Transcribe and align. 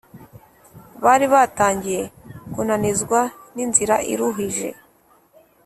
bari 1.03 1.25
batangiye 1.33 2.01
kunanizwa 2.53 3.19
n’inzira 3.55 3.95
iruhije 4.11 4.69